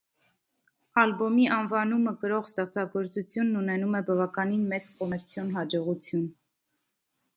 Ալբոմի 1.01 1.43
անվանումը 1.57 2.13
կրող 2.23 2.49
ստեղծագործությունն 2.49 3.61
ունենում 3.61 3.99
է 4.01 4.01
բավականին 4.09 4.67
մեծ 4.73 4.93
կոմերցիոն 4.99 5.53
հաջողություն։ 5.59 6.25